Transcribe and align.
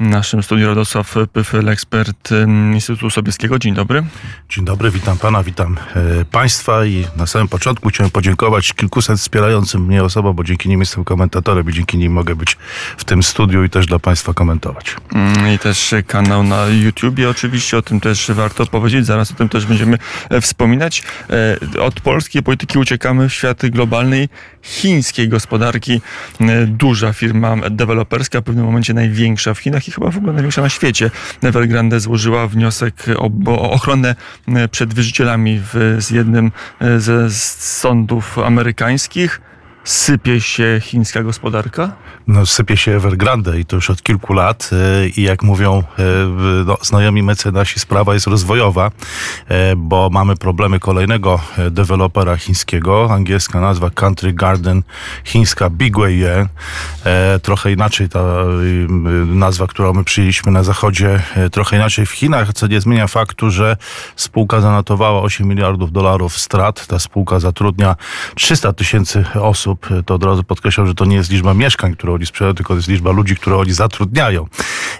naszym 0.00 0.42
studiu 0.42 0.68
Radosław 0.68 1.14
Pyfel, 1.32 1.68
ekspert 1.68 2.30
Instytutu 2.74 3.10
Sobieskiego. 3.10 3.58
Dzień 3.58 3.74
dobry. 3.74 4.04
Dzień 4.48 4.64
dobry, 4.64 4.90
witam 4.90 5.18
pana, 5.18 5.42
witam 5.42 5.76
e, 5.96 6.24
państwa 6.24 6.84
i 6.84 7.04
na 7.16 7.26
samym 7.26 7.48
początku 7.48 7.88
chciałem 7.88 8.10
podziękować 8.10 8.72
kilkuset 8.72 9.18
wspierającym 9.18 9.84
mnie 9.84 10.04
osobom, 10.04 10.36
bo 10.36 10.44
dzięki 10.44 10.68
nim 10.68 10.80
jestem 10.80 11.04
komentatorem 11.04 11.70
i 11.70 11.72
dzięki 11.72 11.98
nim 11.98 12.12
mogę 12.12 12.34
być 12.34 12.56
w 12.96 13.04
tym 13.04 13.22
studiu 13.22 13.64
i 13.64 13.70
też 13.70 13.86
dla 13.86 13.98
państwa 13.98 14.34
komentować. 14.34 14.96
Mm, 15.12 15.54
I 15.54 15.58
też 15.58 15.94
kanał 16.06 16.42
na 16.42 16.66
YouTubie 16.66 17.30
oczywiście, 17.30 17.78
o 17.78 17.82
tym 17.82 18.00
też 18.00 18.30
warto 18.30 18.66
powiedzieć, 18.66 19.06
zaraz 19.06 19.30
o 19.30 19.34
tym 19.34 19.48
też 19.48 19.66
będziemy 19.66 19.98
e, 20.30 20.40
wspominać. 20.40 21.02
E, 21.76 21.80
od 21.80 22.00
polskiej 22.00 22.42
polityki 22.42 22.78
uciekamy 22.78 23.28
w 23.28 23.34
świat 23.34 23.66
globalnej, 23.66 24.28
chińskiej 24.62 25.28
gospodarki. 25.28 26.00
E, 26.40 26.66
Duża 26.66 27.12
firma 27.12 27.56
deweloperska, 27.70 28.40
w 28.40 28.44
pewnym 28.44 28.64
momencie 28.64 28.94
największa 28.94 29.54
w 29.54 29.58
Chinach 29.58 29.88
i 29.88 29.90
chyba 29.90 30.10
w 30.10 30.16
ogóle 30.16 30.32
największa 30.32 30.62
na 30.62 30.68
świecie. 30.68 31.10
Evergrande 31.42 32.00
złożyła 32.00 32.46
wniosek 32.46 32.94
o, 33.16 33.30
o 33.46 33.70
ochronę 33.70 34.16
e, 34.48 34.68
przed 34.68 34.94
wierzycielami 34.94 35.60
w, 35.72 35.96
z 35.98 36.10
jednym 36.10 36.52
e, 36.80 37.00
ze 37.00 37.30
sądów 37.30 38.38
amerykańskich. 38.38 39.40
Sypie 39.88 40.40
się 40.40 40.80
chińska 40.82 41.22
gospodarka? 41.22 41.92
No, 42.26 42.46
sypie 42.46 42.76
się 42.76 42.92
Evergrande 42.92 43.60
i 43.60 43.64
to 43.64 43.76
już 43.76 43.90
od 43.90 44.02
kilku 44.02 44.32
lat 44.32 44.70
e, 44.72 45.08
i 45.08 45.22
jak 45.22 45.42
mówią 45.42 45.82
e, 45.98 46.02
no, 46.66 46.76
znajomi 46.82 47.22
mecenasi, 47.22 47.80
sprawa 47.80 48.14
jest 48.14 48.26
rozwojowa, 48.26 48.90
e, 49.48 49.76
bo 49.76 50.10
mamy 50.12 50.36
problemy 50.36 50.80
kolejnego 50.80 51.40
dewelopera 51.70 52.36
chińskiego, 52.36 53.08
angielska 53.12 53.60
nazwa 53.60 53.90
Country 53.90 54.32
Garden, 54.32 54.82
chińska 55.24 55.70
Bigway. 55.70 56.24
E, 56.24 56.48
trochę 57.42 57.72
inaczej 57.72 58.08
ta 58.08 58.24
nazwa, 59.26 59.66
którą 59.66 59.92
my 59.92 60.04
przyjęliśmy 60.04 60.52
na 60.52 60.62
zachodzie, 60.62 61.22
trochę 61.52 61.76
inaczej 61.76 62.06
w 62.06 62.10
Chinach, 62.10 62.52
co 62.52 62.66
nie 62.66 62.80
zmienia 62.80 63.06
faktu, 63.06 63.50
że 63.50 63.76
spółka 64.16 64.60
zanotowała 64.60 65.22
8 65.22 65.48
miliardów 65.48 65.92
dolarów 65.92 66.38
strat. 66.38 66.86
Ta 66.86 66.98
spółka 66.98 67.40
zatrudnia 67.40 67.96
300 68.34 68.72
tysięcy 68.72 69.24
osób. 69.34 69.77
To 70.06 70.14
od 70.14 70.24
razu 70.24 70.44
podkreślam, 70.44 70.86
że 70.86 70.94
to 70.94 71.04
nie 71.04 71.16
jest 71.16 71.30
liczba 71.30 71.54
mieszkań, 71.54 71.92
które 71.92 72.12
oni 72.12 72.26
sprzedają, 72.26 72.54
tylko 72.54 72.74
to 72.74 72.76
jest 72.76 72.88
liczba 72.88 73.10
ludzi, 73.10 73.36
które 73.36 73.56
oni 73.56 73.72
zatrudniają. 73.72 74.46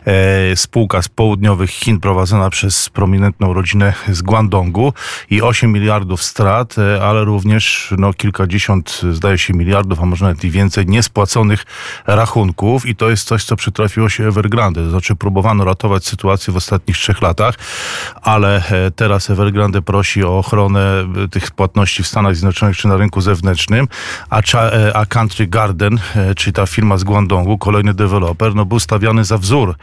E, 0.06 0.56
spółka 0.56 1.02
z 1.02 1.08
południowych 1.08 1.70
Chin 1.70 2.00
prowadzona 2.00 2.50
przez 2.50 2.88
prominentną 2.88 3.52
rodzinę 3.52 3.92
z 4.08 4.22
Guangdongu 4.22 4.92
i 5.30 5.42
8 5.42 5.72
miliardów 5.72 6.22
strat, 6.22 6.78
e, 6.78 7.02
ale 7.02 7.24
również 7.24 7.94
no, 7.98 8.12
kilkadziesiąt, 8.12 9.00
zdaje 9.12 9.38
się, 9.38 9.54
miliardów, 9.54 10.00
a 10.00 10.06
może 10.06 10.24
nawet 10.24 10.44
i 10.44 10.50
więcej 10.50 10.86
niespłaconych 10.86 11.66
rachunków 12.06 12.86
i 12.86 12.96
to 12.96 13.10
jest 13.10 13.28
coś, 13.28 13.44
co 13.44 13.56
przytrafiło 13.56 14.08
się 14.08 14.24
Evergrande. 14.24 14.84
To 14.84 14.90
znaczy 14.90 15.16
próbowano 15.16 15.64
ratować 15.64 16.06
sytuację 16.06 16.52
w 16.52 16.56
ostatnich 16.56 16.96
trzech 16.96 17.22
latach, 17.22 17.54
ale 18.22 18.56
e, 18.70 18.90
teraz 18.90 19.30
Evergrande 19.30 19.82
prosi 19.82 20.24
o 20.24 20.38
ochronę 20.38 21.08
tych 21.30 21.50
płatności 21.50 22.02
w 22.02 22.06
Stanach 22.06 22.36
Zjednoczonych 22.36 22.76
czy 22.76 22.88
na 22.88 22.96
rynku 22.96 23.20
zewnętrznym, 23.20 23.88
a, 24.30 24.42
a 24.94 25.06
Country 25.06 25.46
Garden, 25.46 25.98
czyli 26.36 26.52
ta 26.52 26.66
firma 26.66 26.98
z 26.98 27.04
Guangdongu, 27.04 27.58
kolejny 27.58 27.94
deweloper, 27.94 28.54
no 28.54 28.64
był 28.64 28.80
stawiany 28.80 29.24
za 29.24 29.38
wzór 29.38 29.74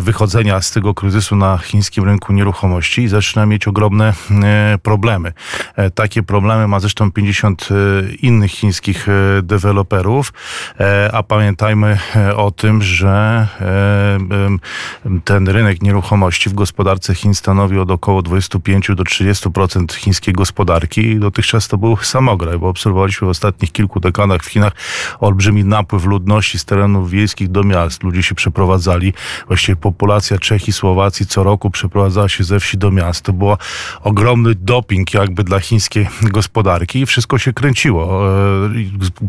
wychodzenia 0.00 0.60
z 0.60 0.70
tego 0.70 0.94
kryzysu 0.94 1.36
na 1.36 1.58
chińskim 1.58 2.04
rynku 2.04 2.32
nieruchomości 2.32 3.02
i 3.02 3.08
zaczyna 3.08 3.46
mieć 3.46 3.68
ogromne 3.68 4.12
e, 4.30 4.78
problemy. 4.82 5.32
E, 5.76 5.90
Takie 5.90 6.22
problemy 6.22 6.68
ma 6.68 6.80
zresztą 6.80 7.12
50 7.12 7.68
e, 7.70 7.74
innych 8.14 8.50
chińskich 8.50 9.08
e, 9.08 9.42
deweloperów, 9.42 10.32
e, 10.80 11.10
a 11.12 11.22
pamiętajmy 11.22 11.98
e, 12.16 12.36
o 12.36 12.50
tym, 12.50 12.82
że 12.82 13.46
e, 13.60 15.18
ten 15.24 15.48
rynek 15.48 15.82
nieruchomości 15.82 16.50
w 16.50 16.54
gospodarce 16.54 17.14
Chin 17.14 17.34
stanowi 17.34 17.78
od 17.78 17.90
około 17.90 18.22
25 18.22 18.88
do 18.96 19.02
30% 19.02 19.94
chińskiej 19.94 20.34
gospodarki 20.34 21.00
i 21.00 21.20
dotychczas 21.20 21.68
to 21.68 21.78
był 21.78 21.96
samograj, 21.96 22.58
bo 22.58 22.68
obserwowaliśmy 22.68 23.26
w 23.26 23.30
ostatnich 23.30 23.72
kilku 23.72 24.00
dekadach 24.00 24.42
w 24.42 24.46
Chinach 24.46 24.72
olbrzymi 25.20 25.64
napływ 25.64 26.04
ludności 26.04 26.58
z 26.58 26.64
terenów 26.64 27.10
wiejskich 27.10 27.48
do 27.48 27.62
miast. 27.62 28.02
Ludzie 28.02 28.22
się 28.22 28.34
przeprowadzali, 28.34 29.01
właściwie 29.46 29.76
populacja 29.76 30.38
Czech 30.38 30.68
i 30.68 30.72
Słowacji 30.72 31.26
co 31.26 31.44
roku 31.44 31.70
przeprowadzała 31.70 32.28
się 32.28 32.44
ze 32.44 32.60
wsi 32.60 32.78
do 32.78 32.90
miast. 32.90 33.24
To 33.24 33.32
był 33.32 33.56
ogromny 34.00 34.54
doping 34.54 35.14
jakby 35.14 35.44
dla 35.44 35.60
chińskiej 35.60 36.08
gospodarki 36.22 37.00
i 37.00 37.06
wszystko 37.06 37.38
się 37.38 37.52
kręciło. 37.52 38.28
E, 38.66 38.70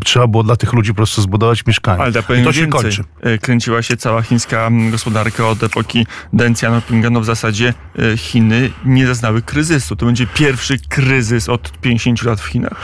Trzeba 0.04 0.26
było 0.26 0.42
dla 0.42 0.56
tych 0.56 0.72
ludzi 0.72 0.90
po 0.90 0.96
prostu 0.96 1.22
zbudować 1.22 1.66
mieszkania. 1.66 2.02
Ale 2.02 2.22
powiem 2.22 2.44
to 2.44 2.52
się 2.52 2.60
więcej. 2.60 2.82
kończy. 2.82 3.04
E, 3.20 3.38
Kręciła 3.38 3.82
się 3.82 3.96
cała 3.96 4.22
chińska 4.22 4.70
gospodarka 4.90 5.48
od 5.48 5.62
epoki 5.62 6.06
Deng 6.32 6.52
Xiaopinga. 6.56 7.10
No 7.10 7.20
w 7.20 7.24
zasadzie 7.24 7.74
e, 7.98 8.16
Chiny 8.16 8.70
nie 8.84 9.06
zaznały 9.06 9.42
kryzysu. 9.42 9.96
To 9.96 10.06
będzie 10.06 10.26
pierwszy 10.26 10.78
kryzys 10.88 11.48
od 11.48 11.72
50 11.80 12.22
lat 12.22 12.40
w 12.40 12.46
Chinach. 12.46 12.74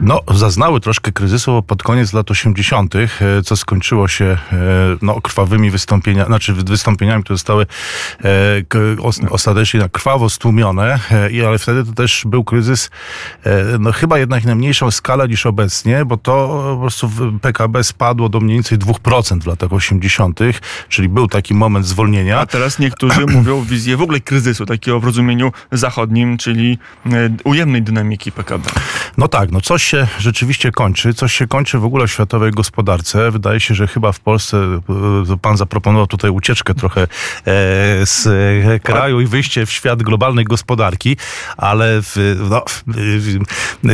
No, 0.00 0.20
zaznały 0.34 0.80
troszkę 0.80 1.12
kryzysu 1.12 1.62
pod 1.62 1.82
koniec 1.82 2.12
lat 2.12 2.30
80., 2.30 2.94
e, 2.96 3.08
co 3.44 3.56
skończyło 3.56 4.08
się 4.08 4.38
no, 5.02 5.20
krwawymi 5.20 5.70
wystąpieniami, 5.70 6.30
znaczy 6.38 6.54
wystąpieniami, 6.64 7.24
które 7.24 7.36
zostały 7.36 7.66
e, 8.24 9.30
ostatecznie 9.30 9.80
tak 9.80 9.92
krwawo 9.92 10.30
stłumione, 10.30 10.98
e, 11.10 11.30
i 11.30 11.44
ale 11.44 11.58
wtedy 11.58 11.84
to 11.84 11.92
też 11.92 12.22
był 12.26 12.44
kryzys, 12.44 12.90
e, 13.44 13.78
no 13.78 13.92
chyba 13.92 14.18
jednak 14.18 14.44
na 14.44 14.54
mniejszą 14.54 14.90
skalę 14.90 15.28
niż 15.28 15.46
obecnie, 15.46 16.04
bo 16.04 16.16
to 16.16 16.62
po 16.74 16.80
prostu 16.80 17.10
PKB 17.42 17.84
spadło 17.84 18.28
do 18.28 18.40
mniej 18.40 18.56
więcej 18.56 18.78
2% 18.78 19.40
w 19.40 19.46
latach 19.46 19.72
80., 19.72 20.40
czyli 20.88 21.08
był 21.08 21.28
taki 21.28 21.54
moment 21.54 21.86
zwolnienia. 21.86 22.40
A 22.40 22.46
teraz 22.46 22.78
niektórzy 22.78 23.26
mówią 23.36 23.62
wizję 23.62 23.96
w 23.96 24.02
ogóle 24.02 24.20
kryzysu, 24.20 24.66
takiego 24.66 25.00
w 25.00 25.04
rozumieniu 25.04 25.52
zachodnim, 25.72 26.38
czyli 26.38 26.78
ujemnej 27.44 27.82
dynamiki 27.82 28.32
PKB. 28.32 28.70
No 29.16 29.28
tak, 29.28 29.50
no 29.50 29.60
coś 29.60 29.82
się 29.82 30.06
rzeczywiście 30.18 30.72
kończy, 30.72 31.14
coś 31.14 31.32
się 31.32 31.46
kończy 31.46 31.78
w 31.78 31.84
ogóle 31.84 32.06
w 32.06 32.12
światowej 32.12 32.50
gospodarce. 32.50 33.30
Wydaje 33.30 33.60
się, 33.60 33.74
że 33.74 33.86
chyba 33.86 34.12
w 34.12 34.20
Polsce 34.20 34.80
pan 35.42 35.56
zaproponował 35.56 36.06
tutaj 36.06 36.27
ucieczkę 36.32 36.74
trochę 36.74 37.02
e, 37.02 37.06
z 38.06 38.26
e, 38.26 38.80
kraju 38.80 39.20
i 39.20 39.26
wyjście 39.26 39.66
w 39.66 39.72
świat 39.72 40.02
globalnej 40.02 40.44
gospodarki, 40.44 41.16
ale 41.56 42.02
w, 42.02 42.36
no, 42.50 42.64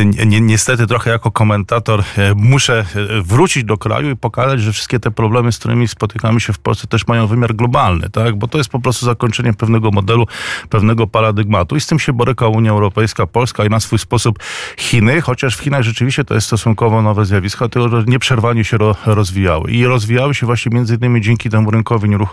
ni- 0.03 0.27
ni- 0.27 0.41
niestety 0.41 0.87
trochę 0.87 1.11
jako 1.11 1.31
komentator 1.31 2.03
e, 2.17 2.33
muszę 2.35 2.85
wrócić 3.23 3.63
do 3.63 3.77
kraju 3.77 4.09
i 4.11 4.15
pokazać, 4.15 4.61
że 4.61 4.71
wszystkie 4.71 4.99
te 4.99 5.11
problemy, 5.11 5.51
z 5.51 5.57
którymi 5.59 5.87
spotykamy 5.87 6.39
się 6.39 6.53
w 6.53 6.59
Polsce 6.59 6.87
też 6.87 7.07
mają 7.07 7.27
wymiar 7.27 7.55
globalny, 7.55 8.09
tak? 8.09 8.35
Bo 8.35 8.47
to 8.47 8.57
jest 8.57 8.69
po 8.69 8.79
prostu 8.79 9.05
zakończenie 9.05 9.53
pewnego 9.53 9.91
modelu, 9.91 10.27
pewnego 10.69 11.07
paradygmatu 11.07 11.75
i 11.75 11.81
z 11.81 11.87
tym 11.87 11.99
się 11.99 12.13
boryka 12.13 12.47
Unia 12.47 12.71
Europejska, 12.71 13.27
Polska 13.27 13.65
i 13.65 13.69
na 13.69 13.79
swój 13.79 13.99
sposób 13.99 14.39
Chiny, 14.77 15.21
chociaż 15.21 15.57
w 15.57 15.59
Chinach 15.59 15.81
rzeczywiście 15.83 16.23
to 16.23 16.33
jest 16.33 16.47
stosunkowo 16.47 17.01
nowe 17.01 17.25
zjawisko, 17.25 17.69
tylko 17.69 17.89
że 17.89 18.03
nieprzerwanie 18.07 18.63
się 18.63 18.77
ro, 18.77 18.95
rozwijały. 19.05 19.71
I 19.71 19.85
rozwijały 19.85 20.35
się 20.35 20.45
właśnie 20.45 20.71
między 20.75 20.95
innymi 20.95 21.21
dzięki 21.21 21.49
temu 21.49 21.71
rynkowi 21.71 22.09
nieruchomości, 22.09 22.24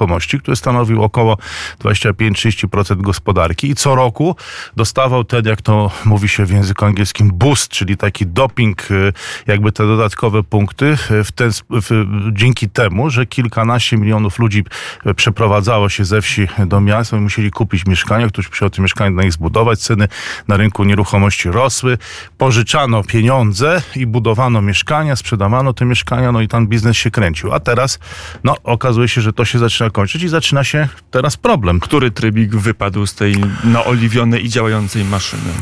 który 0.42 0.56
stanowił 0.56 1.02
około 1.02 1.36
25-30% 1.80 3.00
gospodarki 3.00 3.70
i 3.70 3.74
co 3.74 3.94
roku 3.94 4.36
dostawał 4.76 5.24
ten, 5.24 5.44
jak 5.44 5.62
to 5.62 5.90
mówi 6.04 6.28
się 6.28 6.44
w 6.44 6.50
języku 6.50 6.84
angielskim, 6.84 7.30
boost, 7.34 7.68
czyli 7.68 7.96
taki 7.96 8.26
doping, 8.26 8.90
y, 8.90 9.12
jakby 9.46 9.72
te 9.72 9.86
dodatkowe 9.86 10.42
punkty 10.42 10.96
y, 11.10 11.24
w 11.24 11.32
ten, 11.32 11.50
w, 11.70 12.06
dzięki 12.32 12.68
temu, 12.68 13.10
że 13.10 13.26
kilkanaście 13.26 13.96
milionów 13.96 14.38
ludzi 14.38 14.64
y, 15.06 15.14
przeprowadzało 15.14 15.88
się 15.88 16.04
ze 16.04 16.22
wsi 16.22 16.48
do 16.66 16.80
miasta 16.80 17.16
i 17.16 17.20
musieli 17.20 17.50
kupić 17.50 17.86
mieszkania, 17.86 18.28
którzy 18.28 18.48
musieli 18.48 18.70
te 18.70 18.82
mieszkania 18.82 19.10
dla 19.10 19.22
nich 19.22 19.32
zbudować, 19.32 19.78
ceny 19.78 20.08
na 20.48 20.56
rynku 20.56 20.84
nieruchomości 20.84 21.50
rosły, 21.50 21.98
pożyczano 22.38 23.04
pieniądze 23.04 23.82
i 23.96 24.06
budowano 24.06 24.62
mieszkania, 24.62 25.16
sprzedawano 25.16 25.72
te 25.72 25.84
mieszkania, 25.84 26.32
no 26.32 26.40
i 26.40 26.48
tam 26.48 26.68
biznes 26.68 26.96
się 26.96 27.10
kręcił. 27.10 27.52
A 27.52 27.60
teraz, 27.60 27.98
no, 28.44 28.56
okazuje 28.64 29.08
się, 29.08 29.20
że 29.20 29.32
to 29.32 29.44
się 29.44 29.58
zaczyna 29.58 29.81
kończyć 29.90 30.22
i 30.22 30.28
zaczyna 30.28 30.64
się 30.64 30.88
teraz 31.10 31.36
problem. 31.36 31.80
Który 31.80 32.10
trybik 32.10 32.56
wypadł 32.56 33.06
z 33.06 33.14
tej 33.14 33.36
naoliwionej 33.64 34.44
i 34.44 34.48
działającej 34.48 35.04
maszyny? 35.04 35.52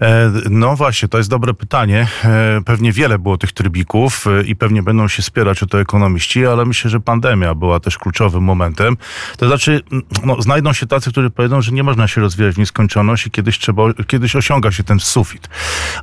E, 0.00 0.32
No 0.50 0.76
właśnie, 0.76 1.08
to 1.08 1.18
jest 1.18 1.30
dobre 1.30 1.54
pytanie. 1.54 2.06
E, 2.24 2.60
Pewnie 2.64 2.92
wiele 2.92 3.18
było 3.18 3.38
tych 3.38 3.52
trybików 3.52 4.26
e, 4.26 4.42
i 4.42 4.56
pewnie 4.56 4.82
będą 4.82 5.08
się 5.08 5.22
spierać 5.22 5.62
o 5.62 5.66
to 5.66 5.80
ekonomiści, 5.80 6.46
ale 6.46 6.64
myślę, 6.64 6.90
że 6.90 7.00
pandemia 7.00 7.54
była 7.54 7.80
też 7.80 7.98
kluczowym 7.98 8.42
momentem. 8.42 8.96
To 9.36 9.46
znaczy, 9.48 9.80
m, 9.92 10.02
no, 10.24 10.42
znajdą 10.42 10.72
się 10.72 10.86
tacy, 10.86 11.10
którzy 11.10 11.30
powiedzą, 11.30 11.62
że 11.62 11.72
nie 11.72 11.82
można 11.82 12.08
się 12.08 12.20
rozwijać 12.20 12.54
w 12.54 12.58
nieskończoność 12.58 13.26
i 13.26 13.30
kiedyś 13.30 13.58
trzeba, 13.58 13.82
kiedyś 14.06 14.36
osiąga 14.36 14.72
się 14.72 14.84
ten 14.84 15.00
sufit. 15.00 15.48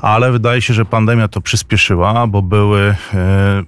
Ale 0.01 0.31
wydaje 0.31 0.61
się, 0.61 0.73
że 0.73 0.85
pandemia 0.85 1.27
to 1.27 1.41
przyspieszyła, 1.41 2.27
bo 2.27 2.41
były 2.41 2.95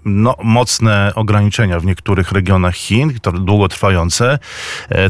no, 0.06 0.35
mocne 0.44 1.12
ograniczenia 1.15 1.80
w 1.80 1.85
niektórych 1.85 2.31
regionach 2.31 2.75
Chin, 2.75 3.13
długotrwające. 3.33 4.39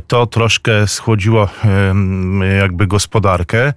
To 0.08 0.26
troszkę 0.26 0.88
schłodziło 0.88 1.50
jakby 2.60 2.88
gospodarkę. 2.88 3.74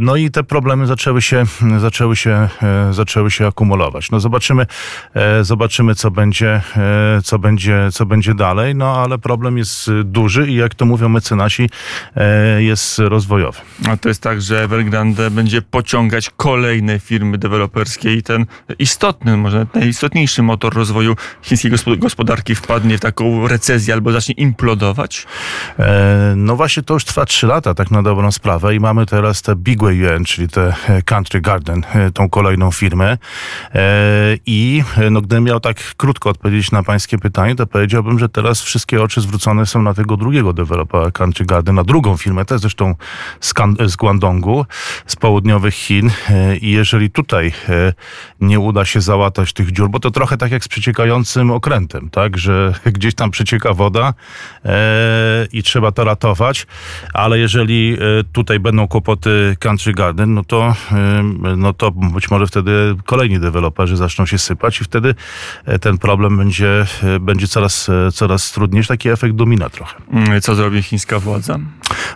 No 0.00 0.16
i 0.16 0.30
te 0.30 0.44
problemy 0.50 0.86
zaczęły 0.86 1.22
się, 1.22 1.44
zaczęły 1.78 2.16
się, 2.16 2.48
e, 2.62 2.92
zaczęły 2.92 3.30
się 3.30 3.46
akumulować. 3.46 4.10
No 4.10 4.20
zobaczymy, 4.20 4.66
e, 5.14 5.44
zobaczymy 5.44 5.94
co 5.94 6.10
będzie, 6.10 6.62
e, 6.76 7.20
co 7.24 7.38
będzie, 7.38 7.88
co 7.92 8.06
będzie 8.06 8.34
dalej, 8.34 8.74
no 8.74 9.02
ale 9.02 9.18
problem 9.18 9.58
jest 9.58 9.90
duży 10.04 10.48
i 10.48 10.54
jak 10.54 10.74
to 10.74 10.86
mówią 10.86 11.08
mecenasi, 11.08 11.70
jest 12.58 12.98
rozwojowy. 12.98 13.58
A 13.88 13.96
to 13.96 14.08
jest 14.08 14.22
tak, 14.22 14.42
że 14.42 14.62
Evergrande 14.62 15.30
będzie 15.30 15.62
pociągać 15.62 16.30
kolejne 16.36 16.98
firmy 16.98 17.38
deweloperskie 17.38 18.14
i 18.14 18.22
ten 18.22 18.46
istotny, 18.78 19.36
może 19.36 19.66
najistotniejszy 19.74 20.42
motor 20.42 20.74
rozwoju 20.74 21.16
chińskiej 21.42 21.72
gospodarki 21.98 22.54
wpadnie 22.54 22.98
w 22.98 23.00
taką 23.00 23.48
recezję 23.48 23.94
albo 23.94 24.12
zacznie 24.12 24.34
implodować? 24.34 25.26
No 26.36 26.56
właśnie 26.56 26.82
to 26.82 26.94
już 26.94 27.04
trwa 27.04 27.24
trzy 27.24 27.46
lata, 27.46 27.74
tak 27.74 27.90
na 27.90 28.02
dobrą 28.02 28.32
sprawę 28.32 28.74
i 28.74 28.80
mamy 28.80 29.06
teraz 29.06 29.42
te 29.42 29.56
Bigway 29.56 29.96
Yuan, 29.96 30.24
czyli 30.40 30.48
te 30.48 30.74
Country 31.04 31.40
Garden, 31.40 31.82
tą 32.14 32.30
kolejną 32.30 32.70
firmę. 32.70 33.18
I 34.46 34.82
no, 35.10 35.20
gdybym 35.20 35.44
miał 35.44 35.60
tak 35.60 35.76
krótko 35.96 36.30
odpowiedzieć 36.30 36.70
na 36.70 36.82
pańskie 36.82 37.18
pytanie, 37.18 37.56
to 37.56 37.66
powiedziałbym, 37.66 38.18
że 38.18 38.28
teraz 38.28 38.62
wszystkie 38.62 39.02
oczy 39.02 39.20
zwrócone 39.20 39.66
są 39.66 39.82
na 39.82 39.94
tego 39.94 40.16
drugiego 40.16 40.52
dewelopera 40.52 41.10
Country 41.10 41.46
Garden, 41.46 41.74
na 41.74 41.84
drugą 41.84 42.16
firmę, 42.16 42.44
też 42.44 42.60
zresztą 42.60 42.94
z, 43.40 43.54
z 43.86 43.96
Guangdongu, 43.96 44.66
z 45.06 45.16
południowych 45.16 45.74
Chin. 45.74 46.10
I 46.60 46.70
jeżeli 46.70 47.10
tutaj 47.10 47.52
nie 48.40 48.60
uda 48.60 48.84
się 48.84 49.00
załatać 49.00 49.52
tych 49.52 49.72
dziur, 49.72 49.90
bo 49.90 50.00
to 50.00 50.10
trochę 50.10 50.36
tak 50.36 50.52
jak 50.52 50.64
z 50.64 50.68
przeciekającym 50.68 51.50
okrętem, 51.50 52.10
tak, 52.10 52.38
że 52.38 52.74
gdzieś 52.96 53.14
tam 53.14 53.30
przecieka 53.30 53.74
woda 53.74 54.14
i 55.52 55.62
trzeba 55.62 55.92
to 55.92 56.04
ratować, 56.04 56.66
ale 57.14 57.38
jeżeli 57.38 57.96
tutaj 58.32 58.60
będą 58.60 58.88
kłopoty 58.88 59.56
Country 59.58 59.92
Garden, 59.92 60.29
no 60.30 60.44
to, 60.44 60.74
no 61.56 61.72
to 61.72 61.90
być 61.90 62.30
może 62.30 62.46
wtedy 62.46 62.96
kolejni 63.06 63.40
deweloperzy 63.40 63.96
zaczną 63.96 64.26
się 64.26 64.38
sypać 64.38 64.80
i 64.80 64.84
wtedy 64.84 65.14
e, 65.64 65.78
ten 65.78 65.98
problem 65.98 66.36
będzie, 66.36 66.86
e, 67.02 67.20
będzie 67.20 67.48
coraz, 67.48 67.88
e, 67.88 68.12
coraz 68.12 68.52
trudniejszy. 68.52 68.88
Taki 68.88 69.08
efekt 69.08 69.34
domina 69.34 69.70
trochę. 69.70 69.96
Mm, 70.12 70.40
co 70.40 70.54
zrobi 70.54 70.82
chińska 70.82 71.18
władza? 71.18 71.58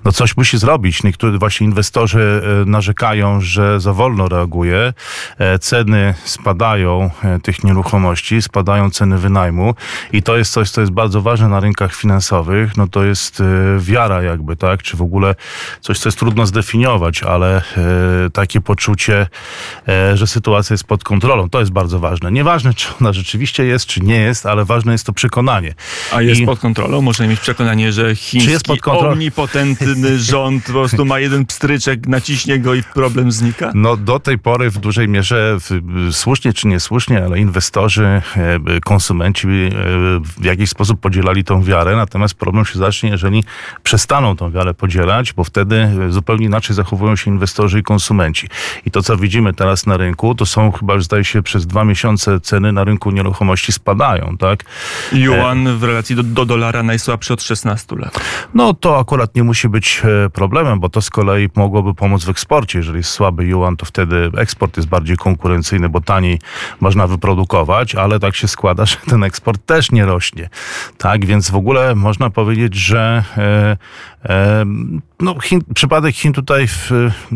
No 0.04 0.12
coś 0.12 0.36
musi 0.36 0.58
zrobić. 0.58 1.02
Niektórzy 1.02 1.38
właśnie 1.38 1.66
inwestorzy 1.66 2.42
narzekają, 2.66 3.40
że 3.40 3.80
za 3.80 3.92
wolno 3.92 4.28
reaguje. 4.28 4.92
Ceny 5.60 6.14
spadają 6.24 7.10
tych 7.42 7.64
nieruchomości, 7.64 8.42
spadają 8.42 8.90
ceny 8.90 9.18
wynajmu 9.18 9.74
i 10.12 10.22
to 10.22 10.36
jest 10.36 10.52
coś, 10.52 10.70
co 10.70 10.80
jest 10.80 10.92
bardzo 10.92 11.20
ważne 11.20 11.48
na 11.48 11.60
rynkach 11.60 11.94
finansowych. 11.94 12.76
No 12.76 12.88
to 12.88 13.04
jest 13.04 13.42
wiara 13.78 14.22
jakby, 14.22 14.56
tak? 14.56 14.82
Czy 14.82 14.96
w 14.96 15.02
ogóle 15.02 15.34
coś, 15.80 15.98
co 15.98 16.08
jest 16.08 16.18
trudno 16.18 16.46
zdefiniować, 16.46 17.22
ale 17.22 17.62
takie 18.32 18.60
poczucie, 18.60 19.26
że 20.14 20.26
sytuacja 20.26 20.74
jest 20.74 20.84
pod 20.84 21.04
kontrolą, 21.04 21.50
to 21.50 21.60
jest 21.60 21.72
bardzo 21.72 21.98
ważne. 21.98 22.32
Nieważne, 22.32 22.74
czy 22.74 22.88
ona 23.00 23.12
rzeczywiście 23.12 23.64
jest, 23.64 23.86
czy 23.86 24.00
nie 24.00 24.20
jest, 24.20 24.46
ale 24.46 24.64
ważne 24.64 24.92
jest 24.92 25.06
to 25.06 25.12
przekonanie. 25.12 25.74
A 26.12 26.22
jest 26.22 26.40
I... 26.40 26.46
pod 26.46 26.58
kontrolą? 26.58 27.00
Można 27.00 27.26
mieć 27.26 27.40
przekonanie, 27.40 27.92
że 27.92 28.16
chiński 28.16 28.50
jest 28.50 28.66
pod 28.66 28.80
kontrolą? 28.80 29.16
Omnipotentny 29.82 30.18
rząd 30.18 30.64
po 30.64 30.72
prostu 30.72 31.04
ma 31.04 31.18
jeden 31.18 31.46
pstryczek, 31.46 32.06
naciśnie 32.06 32.58
go 32.58 32.74
i 32.74 32.82
problem 32.82 33.32
znika? 33.32 33.72
No 33.74 33.96
do 33.96 34.20
tej 34.20 34.38
pory 34.38 34.70
w 34.70 34.78
dużej 34.78 35.08
mierze, 35.08 35.58
słusznie 36.10 36.52
czy 36.52 36.68
niesłusznie, 36.68 37.24
ale 37.24 37.38
inwestorzy, 37.38 38.22
e, 38.36 38.80
konsumenci 38.84 39.48
e, 39.48 39.70
w 40.38 40.44
jakiś 40.44 40.70
sposób 40.70 41.00
podzielali 41.00 41.44
tą 41.44 41.62
wiarę, 41.62 41.96
natomiast 41.96 42.34
problem 42.34 42.64
się 42.64 42.78
zacznie, 42.78 43.10
jeżeli 43.10 43.44
przestaną 43.82 44.36
tą 44.36 44.50
wiarę 44.50 44.74
podzielać, 44.74 45.32
bo 45.32 45.44
wtedy 45.44 45.88
zupełnie 46.08 46.46
inaczej 46.46 46.76
zachowują 46.76 47.16
się 47.16 47.30
inwestorzy 47.30 47.78
i 47.78 47.82
konsumenci. 47.82 48.48
I 48.86 48.90
to, 48.90 49.02
co 49.02 49.16
widzimy 49.16 49.54
teraz 49.54 49.86
na 49.86 49.96
rynku, 49.96 50.34
to 50.34 50.46
są 50.46 50.72
chyba, 50.72 51.00
zdaje 51.00 51.24
się, 51.24 51.42
przez 51.42 51.66
dwa 51.66 51.84
miesiące 51.84 52.40
ceny 52.40 52.72
na 52.72 52.84
rynku 52.84 53.10
nieruchomości 53.10 53.72
spadają, 53.72 54.36
tak? 54.38 54.64
Yuan 55.12 55.78
w 55.78 55.82
relacji 55.82 56.16
do, 56.16 56.22
do 56.22 56.46
dolara 56.46 56.82
najsłabszy 56.82 57.32
od 57.32 57.42
16 57.42 57.96
lat. 57.96 58.20
No 58.54 58.74
to 58.74 58.98
akurat 58.98 59.34
nie 59.34 59.44
musi 59.64 59.72
być 59.72 60.02
e, 60.26 60.30
problemem, 60.30 60.80
bo 60.80 60.88
to 60.88 61.02
z 61.02 61.10
kolei 61.10 61.48
mogłoby 61.54 61.94
pomóc 61.94 62.24
w 62.24 62.28
eksporcie. 62.28 62.78
Jeżeli 62.78 62.96
jest 62.96 63.10
słaby 63.10 63.44
yuan, 63.44 63.76
to 63.76 63.86
wtedy 63.86 64.30
eksport 64.36 64.76
jest 64.76 64.88
bardziej 64.88 65.16
konkurencyjny, 65.16 65.88
bo 65.88 66.00
taniej 66.00 66.40
można 66.80 67.06
wyprodukować, 67.06 67.94
ale 67.94 68.20
tak 68.20 68.34
się 68.36 68.48
składa, 68.48 68.86
że 68.90 68.96
ten 69.08 69.24
eksport 69.24 69.66
też 69.66 69.92
nie 69.92 70.06
rośnie. 70.06 70.48
Tak, 70.98 71.24
więc 71.24 71.50
w 71.50 71.56
ogóle 71.56 71.94
można 71.94 72.30
powiedzieć, 72.30 72.74
że 72.74 73.24
e, 73.36 73.76
no, 75.20 75.40
Chin, 75.40 75.60
przypadek 75.74 76.14
Chin 76.14 76.32
tutaj 76.32 76.68
w, 76.68 76.90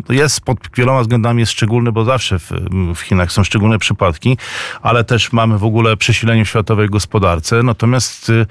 jest 0.08 0.40
pod 0.40 0.58
wieloma 0.76 1.00
względami 1.00 1.40
jest 1.40 1.52
szczególny, 1.52 1.93
bo 1.93 2.05
zawsze 2.05 2.38
w, 2.38 2.50
w 2.94 3.00
Chinach 3.00 3.32
są 3.32 3.44
szczególne 3.44 3.79
przypadki, 3.79 4.38
ale 4.82 5.05
też 5.05 5.32
mamy 5.32 5.58
w 5.58 5.64
ogóle 5.64 5.96
przesilenie 5.96 6.44
w 6.44 6.49
światowej 6.49 6.88
gospodarce. 6.88 7.62
Natomiast 7.62 8.31
e, 8.31 8.46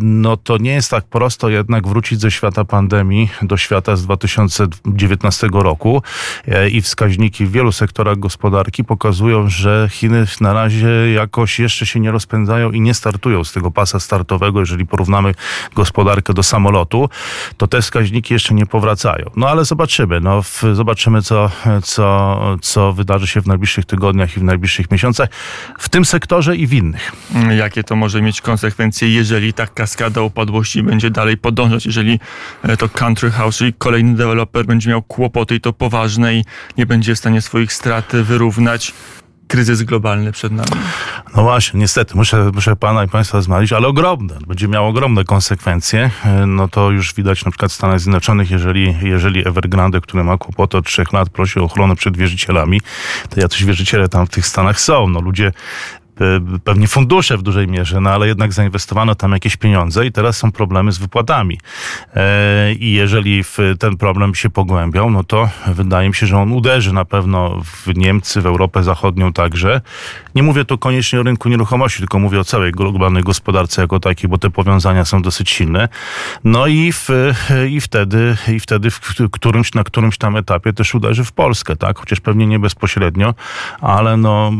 no, 0.00 0.36
to 0.36 0.58
nie 0.58 0.72
jest 0.72 0.90
tak 0.90 1.04
prosto 1.04 1.48
jednak 1.48 1.88
wrócić 1.88 2.20
ze 2.20 2.30
świata 2.30 2.64
pandemii 2.64 3.30
do 3.42 3.56
świata 3.56 3.96
z 3.96 4.04
2019 4.04 5.48
roku 5.52 6.02
e, 6.48 6.68
i 6.68 6.82
wskaźniki 6.82 7.46
w 7.46 7.50
wielu 7.50 7.72
sektorach 7.72 8.18
gospodarki 8.18 8.84
pokazują, 8.84 9.48
że 9.48 9.88
Chiny 9.90 10.24
na 10.40 10.52
razie 10.52 11.12
jakoś 11.12 11.58
jeszcze 11.58 11.86
się 11.86 12.00
nie 12.00 12.10
rozpędzają 12.10 12.72
i 12.72 12.80
nie 12.80 12.94
startują 12.94 13.44
z 13.44 13.52
tego 13.52 13.70
pasa 13.70 14.00
startowego. 14.00 14.60
Jeżeli 14.60 14.86
porównamy 14.86 15.34
gospodarkę 15.74 16.34
do 16.34 16.42
samolotu, 16.42 17.08
to 17.56 17.66
te 17.66 17.82
wskaźniki 17.82 18.34
jeszcze 18.34 18.54
nie 18.54 18.66
powracają. 18.66 19.30
No 19.36 19.48
ale 19.48 19.64
zobaczymy. 19.64 20.20
No, 20.20 20.42
w, 20.42 20.62
zobaczymy, 20.72 21.22
co, 21.22 21.50
co, 21.82 22.56
co 22.62 22.92
wydarzy 22.92 23.26
się 23.26 23.40
w 23.40 23.46
najbliższych 23.46 23.84
tygodniach 23.84 24.36
i 24.36 24.40
w 24.40 24.42
najbliższych 24.42 24.90
miesiącach 24.90 25.28
w 25.78 25.88
tym 25.88 26.04
sektorze 26.04 26.56
i 26.56 26.66
w 26.66 26.72
innych. 26.72 27.12
Jakie 27.58 27.84
to 27.84 27.96
może 27.96 28.22
mieć 28.22 28.40
konsekwencje, 28.40 29.08
jeżeli 29.08 29.52
ta 29.52 29.66
kaskada 29.66 30.20
upadłości 30.20 30.82
będzie 30.82 31.10
dalej 31.10 31.36
podążać, 31.36 31.86
jeżeli 31.86 32.20
e, 32.62 32.76
to 32.76 32.88
Country 32.88 33.30
House, 33.30 33.56
czyli 33.56 33.72
kolejny 33.72 34.14
deweloper 34.14 34.66
będzie 34.66 34.90
miał 34.90 35.02
kłopoty 35.02 35.54
i 35.54 35.60
to 35.60 35.72
poważne 35.72 36.34
i 36.34 36.44
nie 36.78 36.86
będzie 36.86 37.14
w 37.14 37.18
stanie 37.18 37.42
swoich 37.42 37.72
strat 37.72 38.16
wyrównać, 38.16 38.94
kryzys 39.48 39.82
globalny 39.82 40.32
przed 40.32 40.52
nami. 40.52 40.70
No 41.36 41.42
właśnie, 41.42 41.80
niestety, 41.80 42.16
muszę, 42.16 42.50
muszę 42.54 42.76
pana 42.76 43.04
i 43.04 43.08
państwa 43.08 43.40
zmalić, 43.40 43.72
ale 43.72 43.88
ogromne. 43.88 44.38
Będzie 44.46 44.68
miało 44.68 44.88
ogromne 44.88 45.24
konsekwencje. 45.24 46.10
E, 46.24 46.46
no 46.46 46.68
to 46.68 46.90
już 46.90 47.14
widać 47.14 47.44
na 47.44 47.50
przykład 47.50 47.72
w 47.72 47.74
Stanach 47.74 48.00
Zjednoczonych, 48.00 48.50
jeżeli, 48.50 48.96
jeżeli 49.02 49.48
Evergrande, 49.48 50.00
który 50.00 50.24
ma 50.24 50.38
kłopoty 50.38 50.76
od 50.76 50.86
trzech 50.86 51.12
lat, 51.12 51.28
prosi 51.28 51.60
o 51.60 51.62
ochronę 51.62 51.96
przed 51.96 52.16
wierzycielami, 52.16 52.80
to 53.30 53.40
jacyś 53.40 53.64
wierzyciele 53.64 54.08
tam 54.08 54.26
w 54.26 54.30
tych 54.30 54.46
Stanach 54.46 54.80
są. 54.80 55.08
No 55.08 55.20
ludzie 55.20 55.52
pewnie 56.64 56.88
fundusze 56.88 57.36
w 57.36 57.42
dużej 57.42 57.68
mierze, 57.68 58.00
no 58.00 58.10
ale 58.10 58.26
jednak 58.26 58.52
zainwestowano 58.52 59.14
tam 59.14 59.32
jakieś 59.32 59.56
pieniądze 59.56 60.06
i 60.06 60.12
teraz 60.12 60.36
są 60.36 60.52
problemy 60.52 60.92
z 60.92 60.98
wypłatami. 60.98 61.60
E, 62.16 62.72
I 62.72 62.92
jeżeli 62.92 63.44
ten 63.78 63.96
problem 63.96 64.34
się 64.34 64.50
pogłębiał, 64.50 65.10
no 65.10 65.24
to 65.24 65.48
wydaje 65.66 66.08
mi 66.08 66.14
się, 66.14 66.26
że 66.26 66.38
on 66.38 66.52
uderzy 66.52 66.92
na 66.92 67.04
pewno 67.04 67.60
w 67.64 67.96
Niemcy, 67.96 68.40
w 68.40 68.46
Europę 68.46 68.82
Zachodnią 68.82 69.32
także. 69.32 69.80
Nie 70.34 70.42
mówię 70.42 70.64
tu 70.64 70.78
koniecznie 70.78 71.20
o 71.20 71.22
rynku 71.22 71.48
nieruchomości, 71.48 71.98
tylko 71.98 72.18
mówię 72.18 72.40
o 72.40 72.44
całej 72.44 72.72
globalnej 72.72 73.22
gospodarce 73.22 73.82
jako 73.82 74.00
takiej, 74.00 74.30
bo 74.30 74.38
te 74.38 74.50
powiązania 74.50 75.04
są 75.04 75.22
dosyć 75.22 75.50
silne. 75.50 75.88
No 76.44 76.66
i, 76.66 76.92
w, 76.92 77.08
i 77.70 77.80
wtedy, 77.80 78.36
i 78.48 78.60
wtedy 78.60 78.90
w 78.90 79.00
którymś, 79.30 79.74
na 79.74 79.84
którymś 79.84 80.18
tam 80.18 80.36
etapie 80.36 80.72
też 80.72 80.94
uderzy 80.94 81.24
w 81.24 81.32
Polskę, 81.32 81.76
tak? 81.76 81.98
Chociaż 81.98 82.20
pewnie 82.20 82.46
nie 82.46 82.58
bezpośrednio, 82.58 83.34
ale 83.80 84.16
no, 84.16 84.52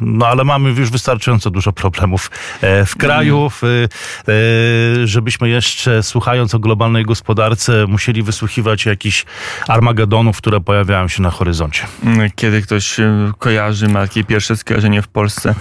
no 0.00 0.26
ale 0.26 0.44
ma 0.44 0.53
mamy 0.58 0.70
już 0.70 0.90
wystarczająco 0.90 1.50
dużo 1.50 1.72
problemów 1.72 2.30
e, 2.60 2.86
w 2.86 2.96
kraju, 2.96 3.50
w, 3.50 3.62
e, 3.64 3.86
żebyśmy 5.06 5.48
jeszcze 5.48 6.02
słuchając 6.02 6.54
o 6.54 6.58
globalnej 6.58 7.04
gospodarce 7.04 7.86
musieli 7.86 8.22
wysłuchiwać 8.22 8.86
jakichś 8.86 9.24
armagedonów, 9.68 10.38
które 10.38 10.60
pojawiają 10.60 11.08
się 11.08 11.22
na 11.22 11.30
horyzoncie. 11.30 11.86
Kiedy 12.34 12.62
ktoś 12.62 13.00
e, 13.00 13.32
kojarzy, 13.38 13.88
ma 13.88 14.00
takie 14.00 14.24
pierwsze 14.24 14.56
skojarzenie 14.56 15.02
w 15.02 15.08
Polsce 15.08 15.54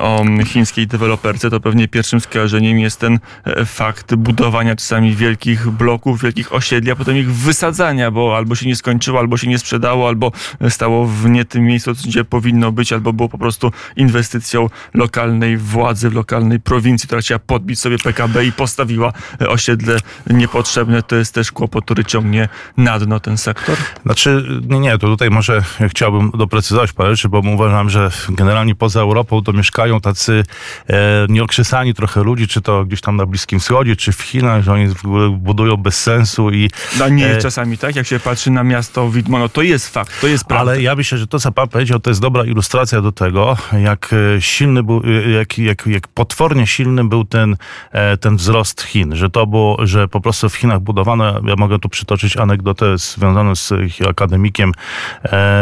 o 0.00 0.24
chińskiej 0.46 0.86
deweloperce, 0.86 1.50
to 1.50 1.60
pewnie 1.60 1.88
pierwszym 1.88 2.20
skojarzeniem 2.20 2.78
jest 2.78 3.00
ten 3.00 3.18
fakt 3.66 4.14
budowania 4.14 4.76
czasami 4.76 5.16
wielkich 5.16 5.70
bloków, 5.70 6.22
wielkich 6.22 6.54
osiedli, 6.54 6.90
a 6.90 6.96
potem 6.96 7.16
ich 7.16 7.32
wysadzania, 7.32 8.10
bo 8.10 8.36
albo 8.36 8.54
się 8.54 8.66
nie 8.66 8.76
skończyło, 8.76 9.18
albo 9.18 9.36
się 9.36 9.48
nie 9.48 9.58
sprzedało, 9.58 10.08
albo 10.08 10.32
stało 10.68 11.06
w 11.06 11.30
nie 11.30 11.44
tym 11.44 11.64
miejscu, 11.64 11.92
gdzie 11.92 12.24
powinno 12.24 12.72
być, 12.72 12.92
albo 12.92 13.12
było 13.12 13.28
po 13.28 13.38
prostu 13.38 13.72
inwestycja 13.96 14.35
inwestycją 14.36 14.68
lokalnej 14.94 15.56
władzy, 15.56 16.10
lokalnej 16.10 16.60
prowincji, 16.60 17.06
która 17.06 17.20
chciała 17.20 17.38
podbić 17.38 17.80
sobie 17.80 17.98
PKB 17.98 18.44
i 18.44 18.52
postawiła 18.52 19.12
e, 19.40 19.48
osiedle 19.48 19.98
niepotrzebne. 20.26 21.02
To 21.02 21.16
jest 21.16 21.34
też 21.34 21.52
kłopot, 21.52 21.84
który 21.84 22.04
ciągnie 22.04 22.48
na 22.76 22.98
dno 22.98 23.20
ten 23.20 23.36
sektor? 23.36 23.76
Znaczy, 24.02 24.44
nie, 24.68 24.80
nie, 24.80 24.98
to 24.98 25.06
tutaj 25.06 25.30
może 25.30 25.62
chciałbym 25.88 26.30
doprecyzować 26.30 26.92
parę 26.92 27.16
rzeczy, 27.16 27.28
bo 27.28 27.42
uważam, 27.54 27.90
że 27.90 28.10
generalnie 28.28 28.74
poza 28.74 29.00
Europą 29.00 29.42
to 29.42 29.52
mieszkają 29.52 30.00
tacy 30.00 30.44
e, 30.88 31.26
nieokrzesani 31.28 31.94
trochę 31.94 32.22
ludzi, 32.22 32.48
czy 32.48 32.60
to 32.60 32.84
gdzieś 32.84 33.00
tam 33.00 33.16
na 33.16 33.26
Bliskim 33.26 33.60
Wschodzie, 33.60 33.96
czy 33.96 34.12
w 34.12 34.22
Chinach, 34.22 34.62
że 34.62 34.72
oni 34.72 34.88
w 34.88 35.04
ogóle 35.04 35.28
budują 35.30 35.76
bez 35.76 36.02
sensu 36.02 36.50
i... 36.50 36.70
No 36.98 37.08
nie 37.08 37.24
jest 37.24 37.42
czasami 37.42 37.78
tak, 37.78 37.96
jak 37.96 38.06
się 38.06 38.20
patrzy 38.20 38.50
na 38.50 38.64
miasto 38.64 39.10
widmo, 39.10 39.38
no 39.38 39.48
to 39.48 39.62
jest 39.62 39.88
fakt, 39.88 40.20
to 40.20 40.26
jest 40.26 40.44
prawda. 40.44 40.72
Ale 40.72 40.82
ja 40.82 40.94
myślę, 40.94 41.18
że 41.18 41.26
to, 41.26 41.38
co 41.38 41.52
pan 41.52 41.68
powiedział, 41.68 42.00
to 42.00 42.10
jest 42.10 42.20
dobra 42.20 42.44
ilustracja 42.44 43.00
do 43.00 43.12
tego, 43.12 43.56
jak 43.82 44.12
e, 44.12 44.16
silny 44.40 44.82
był, 44.82 45.02
e, 45.04 45.30
jak, 45.30 45.58
jak, 45.58 45.86
jak 45.86 46.08
potwornie 46.08 46.66
silny 46.66 47.04
był 47.04 47.24
ten, 47.24 47.56
e, 47.92 48.16
ten 48.16 48.36
wzrost 48.36 48.82
Chin, 48.82 49.16
że 49.16 49.30
to 49.30 49.46
było, 49.46 49.86
że 49.86 50.08
po 50.08 50.20
prostu 50.20 50.48
w 50.48 50.56
Chinach 50.56 50.80
budowano, 50.80 51.40
ja 51.44 51.56
mogę 51.56 51.78
tu 51.78 51.88
przytoczyć 51.88 52.36
anegdotę 52.36 52.98
związaną 52.98 53.54
z 53.54 53.72
akademikiem 54.08 54.72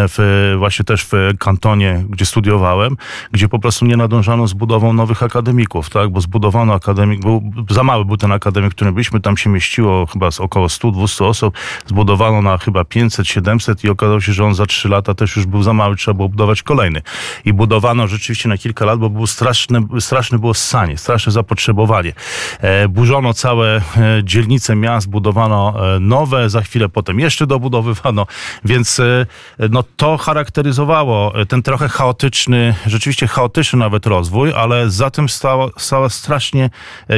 w, 0.09 0.55
właśnie 0.59 0.85
też 0.85 1.05
w 1.05 1.13
kantonie, 1.39 2.05
gdzie 2.09 2.27
studiowałem, 2.27 2.97
gdzie 3.33 3.49
po 3.49 3.59
prostu 3.59 3.87
nie 3.87 3.97
nadążano 3.97 4.47
z 4.47 4.53
budową 4.53 4.93
nowych 4.93 5.23
akademików, 5.23 5.91
tak, 5.91 6.11
bo 6.11 6.21
zbudowano 6.21 6.75
akademik, 6.75 7.21
był, 7.21 7.53
za 7.71 7.83
mały 7.83 8.05
był 8.05 8.17
ten 8.17 8.33
akademik, 8.33 8.73
w 8.73 8.75
którym 8.75 8.95
byliśmy, 8.95 9.21
tam 9.21 9.37
się 9.37 9.51
mieściło 9.51 10.07
chyba 10.07 10.29
około 10.39 10.67
100-200 10.67 11.25
osób, 11.25 11.55
zbudowano 11.87 12.43
na 12.43 12.59
chyba 12.59 12.83
500-700 12.83 13.85
i 13.85 13.89
okazało 13.89 14.21
się, 14.21 14.33
że 14.33 14.45
on 14.45 14.55
za 14.55 14.67
3 14.67 14.89
lata 14.89 15.15
też 15.15 15.37
już 15.37 15.47
był 15.47 15.63
za 15.63 15.73
mały, 15.73 15.97
trzeba 15.97 16.15
było 16.15 16.29
budować 16.29 16.63
kolejny. 16.63 17.03
I 17.45 17.53
budowano 17.53 18.09
rzeczywiście 18.09 18.49
kilka 18.59 18.85
lat, 18.85 18.99
bo 18.99 19.11
było 19.11 19.27
straszne, 19.27 19.87
straszne 20.01 20.39
było 20.39 20.55
ssanie, 20.55 20.99
straszne 20.99 21.33
zapotrzebowanie. 21.33 22.13
E, 22.61 22.89
burzono 22.89 23.35
całe 23.35 23.77
e, 23.77 23.83
dzielnice 24.25 24.77
miast, 24.77 25.09
budowano 25.09 25.75
e, 25.97 26.01
nowe, 26.01 26.51
za 26.51 26.61
chwilę 26.61 26.89
potem 26.89 27.21
jeszcze 27.21 27.47
dobudowywano, 27.47 28.27
więc 28.65 29.01
no 29.71 29.85
to 29.97 30.17
charakteryzowało 30.17 31.33
ten 31.49 31.63
trochę 31.63 31.89
chaotyczny, 31.89 32.75
rzeczywiście 32.87 33.27
chaotyczny 33.27 33.79
nawet 33.79 34.07
rozwój, 34.07 34.53
ale 34.57 34.91
za 34.91 35.11
tym 35.11 35.29
stało, 35.29 35.71
stało 35.77 36.11
strasznie 36.11 36.71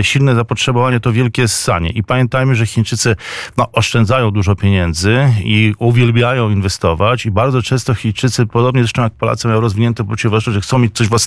silne 0.03 0.35
zapotrzebowanie, 0.35 1.01
to 1.01 1.13
wielkie 1.13 1.49
ssanie. 1.49 1.91
I 1.91 2.03
pamiętajmy, 2.03 2.55
że 2.55 2.67
Chińczycy 2.67 3.17
no, 3.57 3.73
oszczędzają 3.73 4.31
dużo 4.31 4.55
pieniędzy 4.55 5.33
i 5.45 5.75
uwielbiają 5.79 6.51
inwestować 6.51 7.27
i 7.27 7.31
bardzo 7.31 7.63
często 7.63 7.95
Chińczycy, 7.95 8.47
podobnie 8.47 8.83
zresztą 8.83 9.03
jak 9.03 9.13
Polacy, 9.13 9.49
mają 9.49 9.61
rozwinięte 9.61 10.05
poczucie 10.05 10.41
że 10.41 10.61
chcą 10.61 10.79
mieć 10.79 10.97
coś 10.97 11.09
własnego. 11.09 11.26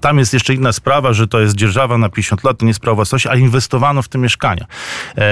Tam 0.00 0.18
jest 0.18 0.32
jeszcze 0.32 0.54
inna 0.54 0.72
sprawa, 0.72 1.12
że 1.12 1.28
to 1.28 1.40
jest 1.40 1.54
dzierżawa 1.54 1.98
na 1.98 2.08
50 2.08 2.44
lat, 2.44 2.58
to 2.58 2.64
nie 2.64 2.70
jest 2.70 2.80
prawo 2.80 2.96
własności, 2.96 3.28
a 3.28 3.36
inwestowano 3.36 4.02
w 4.02 4.08
te 4.08 4.18
mieszkania. 4.18 4.66
E, 5.16 5.24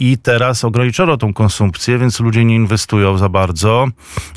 I 0.00 0.18
teraz 0.18 0.64
ograniczono 0.64 1.16
tą 1.16 1.34
konsumpcję, 1.34 1.98
więc 1.98 2.20
ludzie 2.20 2.44
nie 2.44 2.54
inwestują 2.54 3.18
za 3.18 3.28
bardzo. 3.28 3.86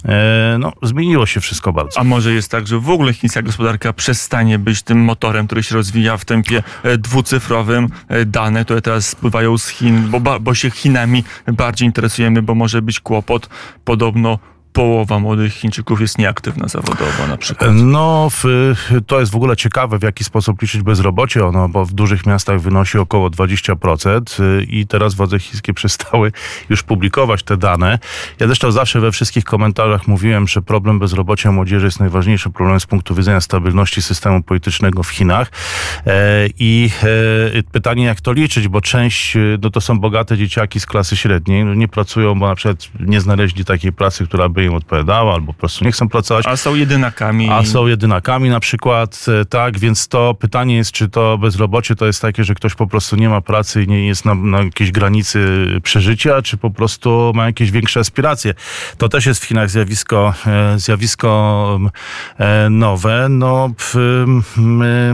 E, 0.05 0.57
no, 0.59 0.73
zmieniło 0.83 1.25
się 1.25 1.39
wszystko 1.39 1.73
bardzo. 1.73 1.99
A 1.99 2.03
może 2.03 2.33
jest 2.33 2.51
tak, 2.51 2.67
że 2.67 2.79
w 2.79 2.89
ogóle 2.89 3.13
chińska 3.13 3.41
gospodarka 3.41 3.93
przestanie 3.93 4.59
być 4.59 4.83
tym 4.83 4.99
motorem, 4.99 5.45
który 5.45 5.63
się 5.63 5.75
rozwija 5.75 6.17
w 6.17 6.25
tempie 6.25 6.63
e, 6.83 6.97
dwucyfrowym. 6.97 7.89
Dane, 8.25 8.65
które 8.65 8.81
teraz 8.81 9.07
spływają 9.07 9.57
z 9.57 9.67
Chin, 9.67 10.09
bo, 10.09 10.39
bo 10.39 10.55
się 10.55 10.71
Chinami 10.71 11.23
bardziej 11.47 11.85
interesujemy, 11.85 12.41
bo 12.41 12.55
może 12.55 12.81
być 12.81 12.99
kłopot. 12.99 13.49
Podobno 13.85 14.39
połowa 14.75 15.19
młodych 15.19 15.53
Chińczyków 15.53 16.01
jest 16.01 16.17
nieaktywna 16.17 16.67
zawodowo 16.67 17.27
na 17.27 17.37
przykład. 17.37 17.71
No, 17.73 18.29
w, 18.31 18.43
to 19.07 19.19
jest 19.19 19.31
w 19.31 19.35
ogóle 19.35 19.55
ciekawe, 19.55 19.99
w 19.99 20.03
jaki 20.03 20.23
sposób 20.23 20.61
liczyć 20.61 20.81
bezrobocie. 20.81 21.45
Ono, 21.45 21.69
bo 21.69 21.85
w 21.85 21.93
dużych 21.93 22.25
miastach 22.25 22.61
wynosi 22.61 22.97
około 22.97 23.29
20% 23.29 24.43
y, 24.43 24.63
i 24.63 24.87
teraz 24.87 25.13
władze 25.13 25.39
chińskie 25.39 25.73
przestały 25.79 26.31
już 26.69 26.83
publikować 26.83 27.43
te 27.43 27.57
dane. 27.57 27.99
Ja 28.39 28.47
zresztą 28.47 28.71
zawsze 28.71 28.99
we 28.99 29.11
wszystkich 29.11 29.43
komentarzach 29.43 30.07
mówiłem, 30.07 30.47
że 30.47 30.61
problem 30.61 30.99
bezrobocia 30.99 31.51
młodzieży 31.51 31.85
jest 31.85 31.99
najważniejszym 31.99 32.51
problemem 32.51 32.79
z 32.79 32.85
punktu 32.85 33.15
widzenia 33.15 33.41
stabilności 33.41 34.01
systemu 34.01 34.43
politycznego 34.43 35.03
w 35.03 35.09
Chinach. 35.09 35.51
E, 36.07 36.47
I 36.59 36.89
e, 37.57 37.63
pytanie, 37.63 38.05
jak 38.05 38.21
to 38.21 38.33
liczyć, 38.33 38.67
bo 38.67 38.81
część, 38.81 39.35
y, 39.35 39.57
no 39.61 39.69
to 39.69 39.81
są 39.81 39.99
bogate 39.99 40.37
dzieciaki 40.37 40.79
z 40.79 40.85
klasy 40.85 41.17
średniej, 41.17 41.65
no 41.65 41.73
nie 41.73 41.87
pracują, 41.87 42.39
bo 42.39 42.47
na 42.47 42.55
przykład 42.55 42.89
nie 42.99 43.21
znaleźli 43.21 43.65
takiej 43.65 43.93
pracy, 43.93 44.27
która 44.27 44.49
by 44.49 44.64
im 44.65 44.73
odpowiadała, 44.73 45.33
albo 45.33 45.53
po 45.53 45.59
prostu 45.59 45.85
nie 45.85 45.91
chcą 45.91 46.09
pracować. 46.09 46.45
A 46.47 46.57
są 46.57 46.75
jedynakami. 46.75 47.49
A 47.51 47.63
są 47.63 47.87
jedynakami 47.87 48.49
na 48.49 48.59
przykład, 48.59 49.25
e, 49.41 49.45
tak, 49.45 49.79
więc 49.79 50.07
to 50.07 50.33
pytanie 50.33 50.75
jest, 50.75 50.91
czy 50.91 51.09
to 51.09 51.37
bezrobocie 51.37 51.95
to 51.95 52.05
jest 52.05 52.21
takie, 52.21 52.43
że 52.43 52.55
ktoś 52.55 52.75
po 52.75 52.87
prostu 52.87 53.15
nie 53.15 53.29
ma 53.29 53.41
pracy 53.41 53.83
i 53.83 53.87
nie 53.87 54.07
jest 54.07 54.25
na, 54.25 54.35
na 54.35 54.61
jakiejś 54.61 54.91
granicy 54.91 55.67
przeżycia, 55.83 56.41
czy 56.41 56.57
po 56.57 56.69
prostu 56.69 57.31
ma 57.35 57.45
jakieś 57.45 57.71
większe 57.71 57.99
aspiracje. 57.99 58.53
To 58.97 59.09
też 59.09 59.25
jest 59.25 59.43
w 59.43 59.45
Chinach 59.45 59.69
zjawisko, 59.69 60.33
e, 60.47 60.79
zjawisko 60.79 61.79
e, 62.39 62.69
nowe, 62.69 63.27
no, 63.29 63.69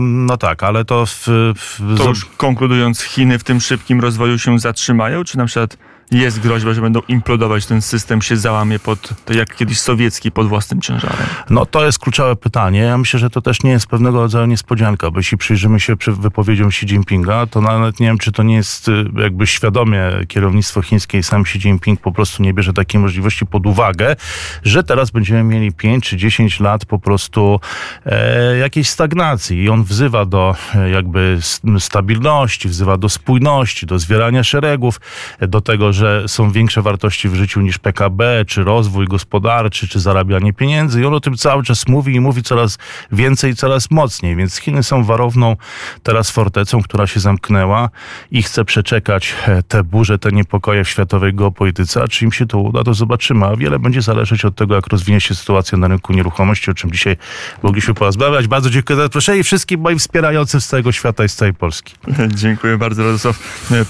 no 0.00 0.36
tak, 0.36 0.62
ale 0.62 0.84
to 0.84 1.06
w, 1.06 1.26
w, 1.56 1.98
to 1.98 2.08
już 2.08 2.24
konkludując, 2.24 3.02
Chiny 3.02 3.38
w 3.38 3.44
tym 3.44 3.60
szybkim 3.60 4.00
rozwoju 4.00 4.38
się 4.38 4.58
zatrzymają, 4.58 5.24
czy 5.24 5.38
na 5.38 5.46
przykład 5.46 5.76
jest 6.12 6.40
groźba, 6.40 6.74
że 6.74 6.80
będą 6.80 7.00
implodować, 7.08 7.66
ten 7.66 7.82
system 7.82 8.22
się 8.22 8.36
załamie 8.36 8.78
pod, 8.78 9.24
to 9.24 9.32
jak 9.32 9.56
kiedyś 9.56 9.80
sowiecki, 9.80 10.32
pod 10.32 10.48
własnym 10.48 10.80
ciężarem? 10.80 11.26
No 11.50 11.66
to 11.66 11.84
jest 11.84 11.98
kluczowe 11.98 12.36
pytanie. 12.36 12.80
Ja 12.80 12.98
myślę, 12.98 13.20
że 13.20 13.30
to 13.30 13.42
też 13.42 13.62
nie 13.62 13.70
jest 13.70 13.86
pewnego 13.86 14.20
rodzaju 14.20 14.46
niespodzianka, 14.46 15.10
bo 15.10 15.18
jeśli 15.18 15.38
przyjrzymy 15.38 15.80
się 15.80 15.96
przy 15.96 16.12
wypowiedziom 16.12 16.68
Xi 16.68 16.86
Jinpinga, 16.86 17.46
to 17.46 17.60
nawet 17.60 18.00
nie 18.00 18.06
wiem, 18.06 18.18
czy 18.18 18.32
to 18.32 18.42
nie 18.42 18.54
jest 18.54 18.88
y, 18.88 19.04
jakby 19.16 19.46
świadomie 19.46 20.10
kierownictwo 20.28 20.82
chińskie 20.82 21.18
i 21.18 21.22
sam 21.22 21.42
Xi 21.42 21.58
Jinping 21.58 22.00
po 22.00 22.12
prostu 22.12 22.42
nie 22.42 22.54
bierze 22.54 22.72
takiej 22.72 23.00
możliwości 23.00 23.46
pod 23.46 23.66
uwagę, 23.66 24.16
że 24.62 24.82
teraz 24.82 25.10
będziemy 25.10 25.42
mieli 25.42 25.72
5 25.72 26.08
czy 26.08 26.16
10 26.16 26.60
lat 26.60 26.84
po 26.84 26.98
prostu 26.98 27.60
e, 28.06 28.56
jakiejś 28.56 28.88
stagnacji 28.88 29.62
i 29.62 29.68
on 29.68 29.84
wzywa 29.84 30.24
do 30.24 30.56
e, 30.74 30.90
jakby 30.90 31.38
stabilności, 31.78 32.68
wzywa 32.68 32.96
do 32.96 33.08
spójności, 33.08 33.86
do 33.86 33.98
zwierania 33.98 34.44
szeregów, 34.44 35.00
do 35.40 35.60
tego, 35.60 35.92
że 35.92 36.01
że 36.02 36.28
są 36.28 36.50
większe 36.50 36.82
wartości 36.82 37.28
w 37.28 37.34
życiu 37.34 37.60
niż 37.60 37.78
PKB, 37.78 38.44
czy 38.46 38.64
rozwój 38.64 39.06
gospodarczy, 39.06 39.88
czy 39.88 40.00
zarabianie 40.00 40.52
pieniędzy. 40.52 41.00
I 41.00 41.04
on 41.04 41.14
o 41.14 41.20
tym 41.20 41.36
cały 41.36 41.62
czas 41.62 41.88
mówi 41.88 42.14
i 42.14 42.20
mówi 42.20 42.42
coraz 42.42 42.78
więcej 43.12 43.56
coraz 43.56 43.90
mocniej. 43.90 44.36
Więc 44.36 44.56
Chiny 44.56 44.82
są 44.82 45.04
warowną 45.04 45.56
teraz 46.02 46.30
fortecą, 46.30 46.82
która 46.82 47.06
się 47.06 47.20
zamknęła 47.20 47.90
i 48.30 48.42
chce 48.42 48.64
przeczekać 48.64 49.34
e, 49.46 49.62
te 49.62 49.84
burze, 49.84 50.18
te 50.18 50.32
niepokoje 50.32 50.84
w 50.84 50.88
światowej 50.88 51.34
geopolityce. 51.34 52.02
A 52.02 52.08
czy 52.08 52.24
im 52.24 52.32
się 52.32 52.46
to 52.46 52.58
uda, 52.58 52.84
to 52.84 52.94
zobaczymy. 52.94 53.46
A 53.46 53.56
wiele 53.56 53.78
będzie 53.78 54.02
zależeć 54.02 54.44
od 54.44 54.54
tego, 54.54 54.74
jak 54.74 54.86
rozwinie 54.86 55.20
się 55.20 55.34
sytuacja 55.34 55.78
na 55.78 55.88
rynku 55.88 56.12
nieruchomości, 56.12 56.70
o 56.70 56.74
czym 56.74 56.92
dzisiaj 56.92 57.16
mogliśmy 57.62 57.94
porozmawiać. 57.94 58.46
Bardzo 58.46 58.70
dziękuję 58.70 58.96
za 58.96 59.02
zaproszenie 59.02 59.38
i 59.38 59.42
wszystkim 59.42 59.80
moim 59.80 59.98
wspierającym 59.98 60.60
z 60.60 60.66
całego 60.66 60.92
świata 60.92 61.24
i 61.24 61.28
z 61.28 61.34
całej 61.34 61.54
Polski. 61.54 61.94
Dziękuję 62.42 62.78
bardzo. 62.78 63.04
Radosław 63.04 63.38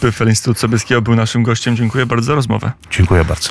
Pyfel, 0.00 0.28
Instytut 0.28 0.58
Sobieskiego 0.58 1.02
był 1.02 1.14
naszym 1.14 1.42
gościem. 1.42 1.76
Dziękuję 2.02 2.16
bardzo 2.16 2.26
za 2.26 2.34
rozmowę. 2.34 2.72
Dziękuję 2.90 3.24
bardzo. 3.24 3.50